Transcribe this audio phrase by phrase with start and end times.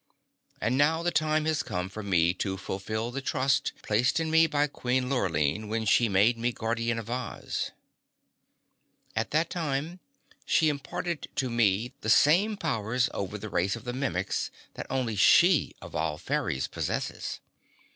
[0.59, 4.47] And now the time has come for me to fulfill the trust placed in me
[4.47, 7.69] by Queen Lurline when she made me Guardian of Oz.
[9.15, 9.99] At that time
[10.43, 15.75] she imparted to me the same powers over the race of Mimics that only she,
[15.83, 17.39] of all fairies, possesses.